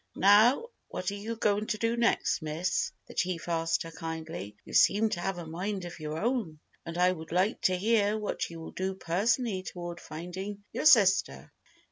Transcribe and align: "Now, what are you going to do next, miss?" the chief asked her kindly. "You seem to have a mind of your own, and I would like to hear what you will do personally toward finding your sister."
"Now, 0.15 0.69
what 0.87 1.11
are 1.11 1.13
you 1.13 1.35
going 1.35 1.67
to 1.67 1.77
do 1.77 1.95
next, 1.95 2.41
miss?" 2.41 2.91
the 3.05 3.13
chief 3.13 3.47
asked 3.47 3.83
her 3.83 3.91
kindly. 3.91 4.55
"You 4.65 4.73
seem 4.73 5.09
to 5.09 5.19
have 5.19 5.37
a 5.37 5.45
mind 5.45 5.85
of 5.85 5.99
your 5.99 6.17
own, 6.17 6.57
and 6.87 6.97
I 6.97 7.11
would 7.11 7.31
like 7.31 7.61
to 7.65 7.75
hear 7.75 8.17
what 8.17 8.49
you 8.49 8.59
will 8.61 8.71
do 8.71 8.95
personally 8.95 9.61
toward 9.61 9.99
finding 9.99 10.63
your 10.73 10.85
sister." 10.85 11.53